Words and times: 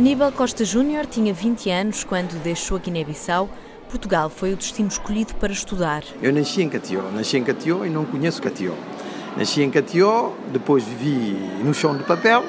Aníbal 0.00 0.32
Costa 0.32 0.64
Júnior 0.64 1.04
tinha 1.04 1.30
20 1.30 1.68
anos 1.68 2.04
quando 2.04 2.42
deixou 2.42 2.78
a 2.78 2.80
Guiné-Bissau. 2.80 3.50
Portugal 3.90 4.30
foi 4.30 4.54
o 4.54 4.56
destino 4.56 4.88
escolhido 4.88 5.34
para 5.34 5.52
estudar. 5.52 6.02
Eu 6.22 6.32
nasci 6.32 6.62
em 6.62 6.70
Catió, 6.70 7.02
nasci 7.14 7.36
em 7.36 7.44
Catió 7.44 7.84
e 7.84 7.90
não 7.90 8.06
conheço 8.06 8.40
Catió. 8.40 8.72
Nasci 9.36 9.60
em 9.60 9.70
Catió, 9.70 10.32
depois 10.50 10.84
vivi 10.84 11.36
no 11.62 11.74
chão 11.74 11.94
de 11.94 12.02
papel, 12.04 12.42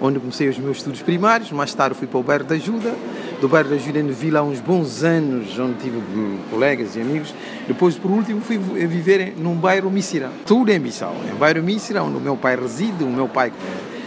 onde 0.00 0.20
comecei 0.20 0.48
os 0.48 0.56
meus 0.56 0.76
estudos 0.76 1.02
primários. 1.02 1.50
Mais 1.50 1.74
tarde 1.74 1.96
fui 1.96 2.06
para 2.06 2.20
o 2.20 2.22
bairro 2.22 2.44
da 2.44 2.54
Ajuda. 2.54 2.94
Do 3.40 3.48
bairro 3.48 3.70
da 3.70 3.74
Ajuda 3.74 4.00
vivi 4.00 4.30
lá 4.30 4.44
uns 4.44 4.60
bons 4.60 5.02
anos, 5.02 5.58
onde 5.58 5.74
tive 5.80 6.00
colegas 6.48 6.94
e 6.94 7.00
amigos. 7.00 7.34
Depois, 7.66 7.96
por 7.96 8.12
último, 8.12 8.40
fui 8.40 8.56
viver 8.56 9.34
num 9.36 9.56
bairro 9.56 9.90
Missira. 9.90 10.30
Tudo 10.46 10.70
em 10.70 10.78
Bissau. 10.78 11.16
Em 11.28 11.34
bairro 11.34 11.60
Missira, 11.60 12.04
onde 12.04 12.18
o 12.18 12.20
meu 12.20 12.36
pai 12.36 12.54
reside. 12.54 13.02
O 13.02 13.08
meu 13.08 13.26
pai 13.26 13.52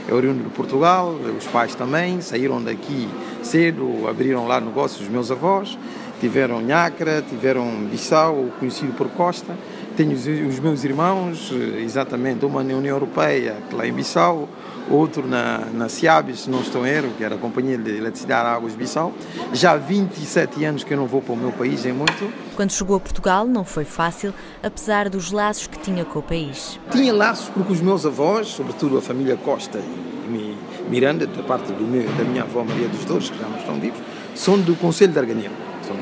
é 0.07 0.13
oriundo 0.13 0.43
de 0.43 0.49
Portugal, 0.49 1.15
os 1.37 1.45
pais 1.47 1.75
também. 1.75 2.21
Saíram 2.21 2.63
daqui 2.63 3.09
cedo, 3.43 4.07
abriram 4.07 4.47
lá 4.47 4.61
negócios 4.61 5.01
os 5.01 5.09
meus 5.09 5.29
avós. 5.29 5.77
Tiveram 6.19 6.61
Nhacra, 6.61 7.21
tiveram 7.21 7.69
Bissau, 7.91 8.47
conhecido 8.59 8.93
por 8.93 9.09
Costa. 9.09 9.53
Tenho 9.97 10.13
os 10.13 10.59
meus 10.59 10.83
irmãos, 10.83 11.51
exatamente, 11.79 12.45
uma 12.45 12.63
na 12.63 12.75
União 12.75 12.93
Europeia, 12.93 13.57
lá 13.73 13.87
em 13.87 13.91
Bissau, 13.91 14.47
outro 14.91 15.27
na, 15.27 15.65
na 15.73 15.89
Ciabes, 15.89 16.41
se 16.41 16.49
não 16.51 16.61
estou 16.61 16.85
em 16.85 16.91
erro, 16.91 17.09
que 17.17 17.23
era 17.23 17.33
a 17.33 17.37
Companhia 17.39 17.79
de 17.79 17.97
Eletricidade 17.97 18.47
Águas 18.47 18.75
Bissau. 18.75 19.11
Já 19.53 19.71
há 19.71 19.77
27 19.77 20.63
anos 20.65 20.83
que 20.83 20.93
eu 20.93 20.97
não 20.97 21.07
vou 21.07 21.19
para 21.19 21.33
o 21.33 21.35
meu 21.35 21.51
país, 21.51 21.83
é 21.83 21.91
muito. 21.91 22.31
Quando 22.55 22.73
chegou 22.73 22.95
a 22.95 22.99
Portugal 22.99 23.47
não 23.47 23.65
foi 23.65 23.85
fácil, 23.85 24.35
apesar 24.61 25.09
dos 25.09 25.31
laços 25.31 25.65
que 25.65 25.79
tinha 25.79 26.05
com 26.05 26.19
o 26.19 26.21
país. 26.21 26.79
Tinha 26.91 27.11
laços 27.11 27.49
porque 27.49 27.73
os 27.73 27.81
meus 27.81 28.05
avós, 28.05 28.49
sobretudo 28.49 28.99
a 28.99 29.01
família 29.01 29.35
Costa 29.35 29.79
e 29.79 30.55
Miranda, 30.87 31.25
da 31.25 31.41
parte 31.41 31.73
meu, 31.73 32.07
da 32.11 32.23
minha 32.23 32.43
avó 32.43 32.63
Maria 32.63 32.87
dos 32.87 33.03
Dores, 33.03 33.31
que 33.31 33.39
já 33.39 33.47
não 33.47 33.57
estão 33.57 33.79
vivos, 33.79 33.99
são 34.35 34.59
do 34.59 34.75
Conselho 34.75 35.11
de 35.11 35.17
Arganil 35.17 35.51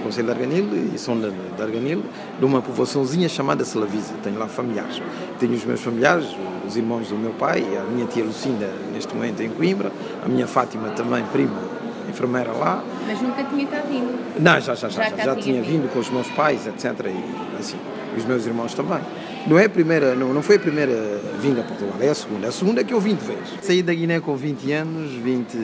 Conselho 0.06 0.28
de 0.28 0.34
Arganil 0.34 0.94
e 0.94 1.00
são 1.00 1.20
de, 1.20 1.34
Arganil, 1.60 2.04
de 2.38 2.46
uma 2.46 2.62
povoaçãozinha 2.62 3.28
chamada 3.28 3.66
Selavisa. 3.66 4.14
Tenho 4.24 4.38
lá 4.38 4.48
familiares. 4.48 5.02
Tenho 5.40 5.54
os 5.54 5.66
meus 5.66 5.82
familiares, 5.82 6.28
os 6.68 6.78
irmãos 6.78 7.08
do 7.08 7.16
meu 7.16 7.32
pai, 7.32 7.66
a 7.76 7.92
minha 7.92 8.06
tia 8.06 8.24
Lucinda, 8.24 8.72
neste 8.94 9.16
momento 9.16 9.42
em 9.42 9.50
Coimbra, 9.50 9.92
a 10.24 10.30
minha 10.30 10.46
Fátima 10.46 10.90
também, 10.90 11.24
prima, 11.32 11.60
enfermeira 12.08 12.52
lá. 12.52 12.84
Mas 13.08 13.20
nunca 13.20 13.44
tinha 13.46 13.66
cá 13.66 13.82
vindo? 13.82 14.16
Não, 14.40 14.62
já, 14.62 14.76
já, 14.76 14.90
já. 14.90 15.10
Já, 15.10 15.10
já, 15.10 15.24
já 15.24 15.36
tinha 15.38 15.64
vindo. 15.64 15.82
vindo 15.82 15.92
com 15.92 15.98
os 15.98 16.10
meus 16.12 16.28
pais, 16.30 16.68
etc. 16.68 16.86
E 17.08 17.60
assim, 17.60 17.78
os 18.16 18.24
meus 18.26 18.46
irmãos 18.46 18.76
também. 18.76 19.00
Não, 19.48 19.58
é 19.58 19.66
a 19.66 19.70
primeira, 19.70 20.14
não, 20.14 20.34
não 20.34 20.44
foi 20.44 20.58
a 20.58 20.60
primeira 20.60 21.20
vinda 21.40 21.62
a 21.62 21.64
Portugal, 21.64 21.96
é 22.00 22.10
a 22.10 22.16
segunda. 22.16 22.48
A 22.48 22.52
segunda 22.52 22.82
é 22.82 22.84
que 22.84 22.94
eu 22.94 23.00
vim 23.00 23.16
de 23.16 23.26
vez. 23.26 23.40
Saí 23.62 23.82
da 23.82 23.94
Guiné 23.94 24.20
com 24.20 24.36
20 24.36 24.72
anos, 24.72 25.12
20 25.14 25.58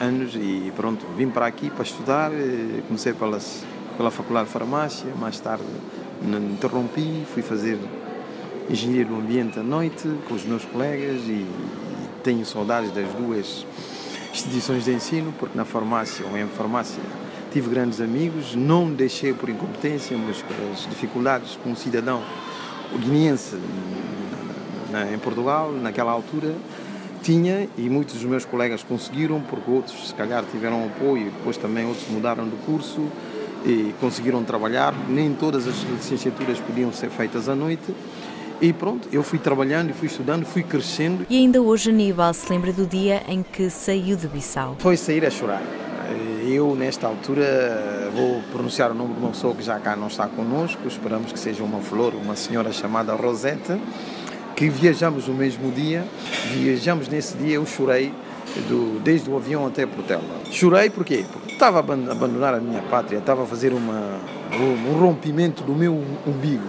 anos 0.00 0.34
e 0.34 0.72
pronto, 0.76 1.04
vim 1.16 1.28
para 1.28 1.46
aqui 1.46 1.68
para 1.68 1.82
estudar. 1.82 2.30
Comecei 2.88 3.12
pelas, 3.12 3.64
pela 3.96 4.10
Faculdade 4.10 4.46
de 4.46 4.52
Farmácia, 4.52 5.08
mais 5.18 5.38
tarde 5.40 5.64
interrompi, 6.24 7.24
fui 7.32 7.42
fazer 7.42 7.78
engenharia 8.70 9.04
do 9.04 9.16
ambiente 9.16 9.58
à 9.58 9.62
noite 9.62 10.08
com 10.28 10.34
os 10.34 10.44
meus 10.44 10.64
colegas 10.64 11.22
e 11.22 11.46
tenho 12.22 12.44
saudades 12.46 12.90
das 12.92 13.08
duas 13.14 13.66
instituições 14.32 14.84
de 14.84 14.92
ensino, 14.92 15.32
porque 15.38 15.56
na 15.56 15.64
farmácia 15.64 16.24
ou 16.24 16.38
em 16.38 16.46
farmácia 16.46 17.02
tive 17.52 17.68
grandes 17.68 18.00
amigos, 18.00 18.54
não 18.54 18.90
deixei 18.90 19.34
por 19.34 19.48
incompetência, 19.48 20.16
mas 20.16 20.40
pelas 20.42 20.88
dificuldades 20.88 21.58
como 21.62 21.76
cidadão 21.76 22.22
o 22.94 22.98
guineense 22.98 23.56
em 25.12 25.18
Portugal, 25.18 25.72
naquela 25.72 26.12
altura, 26.12 26.54
tinha 27.22 27.68
e 27.76 27.88
muitos 27.88 28.14
dos 28.16 28.24
meus 28.24 28.44
colegas 28.44 28.82
conseguiram, 28.82 29.40
porque 29.40 29.70
outros, 29.70 30.08
se 30.08 30.14
calhar, 30.14 30.44
tiveram 30.50 30.84
apoio, 30.86 31.30
depois 31.30 31.56
também 31.56 31.86
outros 31.86 32.08
mudaram 32.08 32.44
de 32.48 32.56
curso 32.64 33.06
e 33.64 33.94
conseguiram 34.00 34.42
trabalhar. 34.44 34.94
Nem 35.08 35.32
todas 35.34 35.66
as 35.66 35.76
licenciaturas 35.82 36.58
podiam 36.60 36.92
ser 36.92 37.10
feitas 37.10 37.48
à 37.48 37.54
noite. 37.54 37.94
E 38.60 38.72
pronto, 38.72 39.08
eu 39.10 39.22
fui 39.22 39.38
trabalhando 39.38 39.90
e 39.90 39.92
fui 39.92 40.06
estudando, 40.06 40.44
fui 40.44 40.62
crescendo. 40.62 41.26
E 41.28 41.36
ainda 41.36 41.60
hoje 41.60 41.90
Aníbal 41.90 42.32
se 42.32 42.48
lembra 42.48 42.72
do 42.72 42.86
dia 42.86 43.22
em 43.26 43.42
que 43.42 43.68
saiu 43.68 44.16
de 44.16 44.28
Bissau? 44.28 44.76
Foi 44.78 44.96
sair 44.96 45.26
a 45.26 45.30
chorar. 45.30 45.62
Eu, 46.46 46.74
nesta 46.74 47.06
altura, 47.06 48.10
vou 48.14 48.42
pronunciar 48.52 48.90
o 48.90 48.94
nome 48.94 49.14
de 49.14 49.20
uma 49.20 49.30
pessoa 49.30 49.54
que 49.54 49.62
já 49.62 49.78
cá 49.78 49.96
não 49.96 50.08
está 50.08 50.26
connosco, 50.26 50.86
esperamos 50.86 51.32
que 51.32 51.38
seja 51.38 51.62
uma 51.62 51.80
flor, 51.80 52.14
uma 52.14 52.36
senhora 52.36 52.72
chamada 52.72 53.14
Rosette, 53.14 53.80
que 54.54 54.68
viajamos 54.68 55.28
no 55.28 55.34
mesmo 55.34 55.70
dia. 55.72 56.04
Viajamos 56.52 57.08
nesse 57.08 57.36
dia, 57.36 57.54
eu 57.54 57.66
chorei 57.66 58.12
do, 58.60 59.00
desde 59.00 59.30
o 59.30 59.36
avião 59.36 59.66
até 59.66 59.86
Portela. 59.86 60.22
Chorei 60.50 60.90
porquê? 60.90 61.24
Porque 61.30 61.52
estava 61.52 61.78
a 61.78 62.12
abandonar 62.12 62.54
a 62.54 62.60
minha 62.60 62.82
pátria, 62.82 63.18
estava 63.18 63.44
a 63.44 63.46
fazer 63.46 63.72
uma, 63.72 64.18
um 64.52 64.98
rompimento 64.98 65.62
do 65.62 65.74
meu 65.74 66.02
umbigo, 66.26 66.64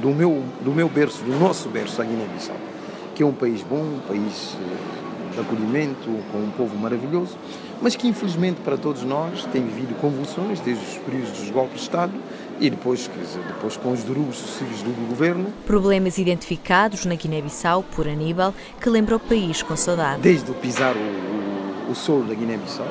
do 0.00 0.10
meu, 0.10 0.42
do 0.60 0.72
meu 0.72 0.88
berço, 0.88 1.22
do 1.24 1.38
nosso 1.38 1.68
berço, 1.68 2.00
a 2.02 2.04
Guiné-Bissau, 2.04 2.56
que 3.14 3.22
é 3.22 3.26
um 3.26 3.32
país 3.32 3.62
bom, 3.62 3.80
um 3.80 4.00
país 4.06 4.56
eh, 4.60 5.01
de 5.34 5.40
acolhimento, 5.40 6.08
com 6.30 6.38
um 6.38 6.50
povo 6.56 6.76
maravilhoso, 6.76 7.36
mas 7.80 7.96
que 7.96 8.06
infelizmente 8.06 8.60
para 8.60 8.76
todos 8.76 9.02
nós 9.02 9.44
tem 9.46 9.62
vivido 9.64 9.94
convulsões 10.00 10.60
desde 10.60 10.84
os 10.84 10.98
períodos 10.98 11.30
dos 11.38 11.50
golpes 11.50 11.76
de 11.76 11.82
Estado 11.82 12.12
e 12.60 12.70
depois, 12.70 13.10
dizer, 13.20 13.42
depois 13.46 13.76
com 13.76 13.92
os 13.92 14.02
derrubos 14.02 14.36
sucessivos 14.36 14.82
do 14.82 15.08
governo. 15.08 15.52
Problemas 15.66 16.18
identificados 16.18 17.04
na 17.04 17.14
Guiné-Bissau 17.14 17.82
por 17.82 18.06
Aníbal, 18.06 18.54
que 18.80 18.88
lembra 18.88 19.16
o 19.16 19.20
país 19.20 19.62
com 19.62 19.76
saudade. 19.76 20.22
Desde 20.22 20.50
o 20.50 20.54
pisar 20.54 20.94
o, 20.94 21.88
o, 21.88 21.90
o 21.90 21.94
solo 21.94 22.24
da 22.24 22.34
Guiné-Bissau, 22.34 22.86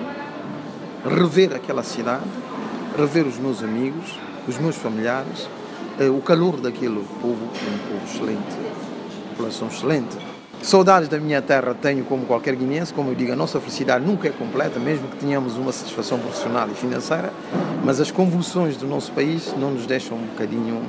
rever 1.05 1.53
aquela 1.53 1.83
cidade, 1.83 2.25
rever 2.97 3.25
os 3.25 3.37
meus 3.37 3.63
amigos, 3.63 4.19
os 4.47 4.57
meus 4.57 4.75
familiares, 4.75 5.47
eh, 5.99 6.09
o 6.09 6.21
calor 6.21 6.59
daquele 6.59 7.03
povo, 7.21 7.45
um 7.45 7.77
povo 7.87 8.05
excelente, 8.05 8.57
população 9.29 9.67
excelente, 9.67 10.17
Saudades 10.61 11.09
da 11.09 11.19
minha 11.19 11.41
terra 11.41 11.73
tenho 11.73 12.05
como 12.05 12.25
qualquer 12.25 12.55
guineense, 12.55 12.93
como 12.93 13.09
eu 13.09 13.15
digo, 13.15 13.31
a 13.31 13.35
nossa 13.35 13.59
felicidade 13.59 14.05
nunca 14.05 14.27
é 14.27 14.31
completa, 14.31 14.79
mesmo 14.79 15.07
que 15.07 15.17
tenhamos 15.17 15.57
uma 15.57 15.71
satisfação 15.71 16.19
profissional 16.19 16.69
e 16.69 16.75
financeira, 16.75 17.33
mas 17.83 17.99
as 17.99 18.11
convulsões 18.11 18.77
do 18.77 18.85
nosso 18.85 19.11
país 19.11 19.53
não 19.57 19.71
nos 19.71 19.87
deixam 19.87 20.17
um 20.17 20.25
bocadinho 20.27 20.79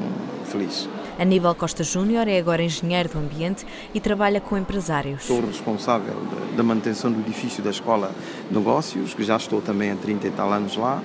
felizes. 0.45 0.89
Aníbal 1.19 1.55
Costa 1.55 1.83
Júnior 1.83 2.29
é 2.29 2.39
agora 2.39 2.63
engenheiro 2.63 3.09
do 3.09 3.19
ambiente 3.19 3.67
e 3.95 4.01
trabalha 4.01 4.43
com 4.43 4.59
empresários. 4.59 5.25
Sou 5.25 5.41
responsável 5.41 6.17
da 6.55 6.63
manutenção 6.63 7.11
do 7.11 7.21
edifício 7.21 7.63
da 7.63 7.71
Escola 7.71 8.11
de 8.51 8.57
Negócios, 8.57 9.15
que 9.15 9.23
já 9.23 9.37
estou 9.37 9.63
também 9.63 9.91
há 9.91 9.97
30 9.97 10.27
e 10.27 10.31
tal 10.33 10.53
anos 10.53 10.77
lá, 10.77 11.03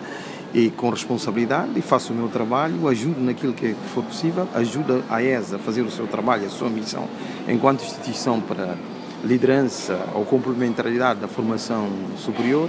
e 0.57 0.72
com 0.72 0.90
responsabilidade 0.90 1.69
e 1.75 1.84
faço 1.84 2.12
o 2.12 2.16
meu 2.16 2.29
trabalho, 2.29 2.88
ajudo 2.88 3.22
naquilo 3.22 3.53
que 3.53 3.75
for 3.94 4.03
possível, 4.03 4.47
ajudo 4.56 5.03
a 5.07 5.22
ESA 5.22 5.57
a 5.57 5.59
fazer 5.59 5.84
o 5.84 5.91
seu 5.91 6.07
trabalho, 6.07 6.47
a 6.47 6.50
sua 6.50 6.68
missão 6.68 7.07
enquanto 7.47 7.84
instituição 7.84 8.41
para 8.41 8.75
liderança 9.23 10.00
ou 10.16 10.25
complementaridade 10.25 11.19
da 11.19 11.28
formação 11.28 11.88
superior 12.18 12.68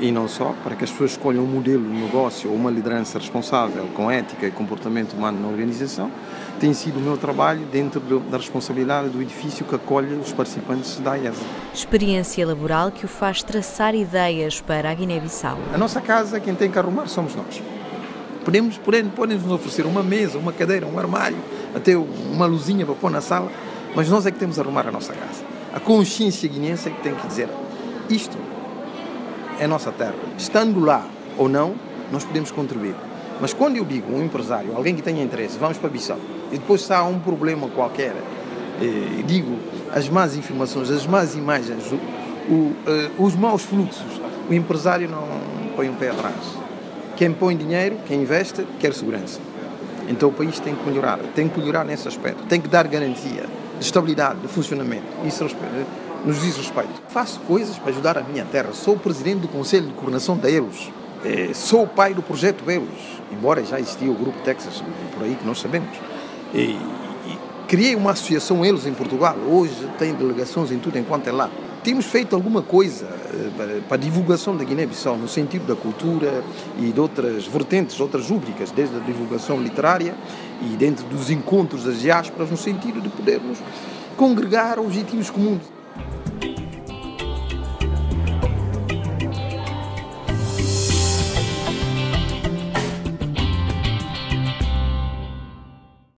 e 0.00 0.10
não 0.10 0.26
só, 0.26 0.54
para 0.64 0.74
que 0.74 0.82
as 0.82 0.90
pessoas 0.90 1.12
escolham 1.12 1.44
um 1.44 1.46
modelo 1.46 1.82
de 1.82 2.00
negócio 2.00 2.50
ou 2.50 2.56
uma 2.56 2.70
liderança 2.70 3.18
responsável 3.18 3.86
com 3.94 4.10
ética 4.10 4.46
e 4.46 4.50
comportamento 4.50 5.12
humano 5.12 5.40
na 5.40 5.48
organização, 5.48 6.10
tem 6.58 6.72
sido 6.72 6.98
o 6.98 7.00
meu 7.00 7.16
trabalho 7.18 7.66
dentro 7.70 8.00
da 8.00 8.38
responsabilidade 8.38 9.10
do 9.10 9.20
edifício 9.20 9.64
que 9.64 9.74
acolhe 9.74 10.14
os 10.14 10.32
participantes 10.32 10.98
da 11.00 11.16
IESA. 11.16 11.42
Experiência 11.74 12.46
laboral 12.46 12.90
que 12.90 13.04
o 13.04 13.08
faz 13.08 13.42
traçar 13.42 13.94
ideias 13.94 14.60
para 14.60 14.90
a 14.90 14.94
Guiné-Bissau. 14.94 15.58
A 15.74 15.78
nossa 15.78 16.00
casa, 16.00 16.40
quem 16.40 16.54
tem 16.54 16.70
que 16.70 16.78
arrumar 16.78 17.06
somos 17.06 17.34
nós. 17.34 17.62
Podemos, 18.44 18.78
podemos, 18.78 19.12
podemos 19.12 19.44
nos 19.44 19.52
oferecer 19.52 19.84
uma 19.84 20.02
mesa, 20.02 20.38
uma 20.38 20.52
cadeira, 20.52 20.86
um 20.86 20.98
armário, 20.98 21.36
até 21.74 21.94
uma 21.96 22.46
luzinha 22.46 22.86
para 22.86 22.94
pôr 22.94 23.10
na 23.10 23.20
sala, 23.20 23.52
mas 23.94 24.08
nós 24.08 24.24
é 24.24 24.30
que 24.30 24.38
temos 24.38 24.58
a 24.58 24.62
arrumar 24.62 24.86
a 24.88 24.90
nossa 24.90 25.12
casa. 25.12 25.44
A 25.74 25.78
consciência 25.78 26.48
guinense 26.48 26.88
é 26.88 26.90
que 26.90 27.02
tem 27.02 27.14
que 27.14 27.26
dizer 27.26 27.48
isto 28.08 28.36
é 29.60 29.66
nossa 29.66 29.92
terra. 29.92 30.14
Estando 30.36 30.80
lá 30.80 31.06
ou 31.36 31.48
não, 31.48 31.74
nós 32.10 32.24
podemos 32.24 32.50
contribuir. 32.50 32.94
Mas 33.40 33.52
quando 33.52 33.76
eu 33.76 33.84
digo 33.84 34.12
um 34.12 34.24
empresário, 34.24 34.74
alguém 34.74 34.96
que 34.96 35.02
tenha 35.02 35.22
interesse, 35.22 35.58
vamos 35.58 35.78
para 35.78 35.88
Bissau, 35.88 36.18
e 36.50 36.58
depois 36.58 36.82
se 36.82 36.92
há 36.92 37.04
um 37.04 37.20
problema 37.20 37.68
qualquer, 37.68 38.14
eh, 38.80 39.22
digo 39.26 39.58
as 39.94 40.08
más 40.08 40.36
informações, 40.36 40.90
as 40.90 41.06
más 41.06 41.36
imagens, 41.36 41.92
o, 41.92 42.52
o, 42.52 42.76
eh, 42.86 43.10
os 43.18 43.36
maus 43.36 43.62
fluxos, 43.62 44.20
o 44.48 44.52
empresário 44.52 45.08
não 45.08 45.24
põe 45.76 45.88
um 45.88 45.94
pé 45.94 46.10
atrás. 46.10 46.34
Quem 47.16 47.32
põe 47.32 47.56
dinheiro, 47.56 47.96
quem 48.06 48.22
investe, 48.22 48.66
quer 48.78 48.92
segurança. 48.94 49.40
Então 50.08 50.30
o 50.30 50.32
país 50.32 50.58
tem 50.58 50.74
que 50.74 50.88
melhorar, 50.88 51.18
tem 51.34 51.48
que 51.48 51.58
melhorar 51.58 51.84
nesse 51.84 52.08
aspecto, 52.08 52.44
tem 52.46 52.60
que 52.60 52.68
dar 52.68 52.86
garantia 52.88 53.44
de 53.80 53.86
estabilidade, 53.86 54.40
de 54.40 54.48
funcionamento. 54.48 55.06
Isso 55.24 55.44
nos 56.24 56.40
diz 56.42 56.56
respeito. 56.56 57.02
Faço 57.08 57.40
coisas 57.40 57.78
para 57.78 57.90
ajudar 57.90 58.18
a 58.18 58.22
minha 58.22 58.44
terra. 58.44 58.72
Sou 58.74 58.94
o 58.94 58.98
presidente 58.98 59.40
do 59.40 59.48
Conselho 59.48 59.86
de 59.86 59.94
Coordenação 59.94 60.36
da 60.36 60.50
ELOS. 60.50 60.90
É, 61.24 61.52
sou 61.54 61.84
o 61.84 61.88
pai 61.88 62.12
do 62.12 62.22
projeto 62.22 62.70
ELOS, 62.70 63.22
embora 63.32 63.64
já 63.64 63.80
existia 63.80 64.10
o 64.10 64.14
Grupo 64.14 64.38
Texas 64.42 64.82
por 65.14 65.24
aí 65.24 65.34
que 65.34 65.46
nós 65.46 65.58
sabemos. 65.58 65.88
E, 66.54 66.58
e 66.60 67.38
criei 67.66 67.96
uma 67.96 68.10
associação 68.12 68.64
ELOS 68.64 68.86
em 68.86 68.92
Portugal. 68.92 69.34
Hoje 69.48 69.88
tem 69.98 70.12
delegações 70.12 70.70
em 70.70 70.78
tudo 70.78 70.98
enquanto 70.98 71.26
é 71.26 71.32
lá. 71.32 71.50
Temos 71.82 72.06
feito 72.06 72.36
alguma 72.36 72.62
coisa 72.62 73.06
eh, 73.06 73.80
para 73.88 73.96
a 73.96 73.98
divulgação 73.98 74.56
da 74.56 74.64
Guiné-Bissau, 74.64 75.16
no 75.16 75.28
sentido 75.28 75.66
da 75.66 75.74
cultura 75.74 76.44
e 76.78 76.92
de 76.92 77.00
outras 77.00 77.46
vertentes, 77.46 77.98
outras 78.00 78.28
rúbricas, 78.28 78.70
desde 78.70 78.96
a 78.96 79.00
divulgação 79.00 79.60
literária 79.60 80.14
e 80.62 80.76
dentro 80.76 81.06
dos 81.06 81.30
encontros 81.30 81.84
das 81.84 82.00
diásporas, 82.00 82.50
no 82.50 82.56
sentido 82.56 83.00
de 83.00 83.08
podermos 83.08 83.58
congregar 84.16 84.78
objetivos 84.78 85.30
comuns. 85.30 85.62